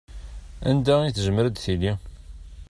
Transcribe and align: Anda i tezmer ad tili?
Anda 0.69 0.95
i 1.05 1.11
tezmer 1.15 1.43
ad 1.45 1.55
tili? 1.57 1.93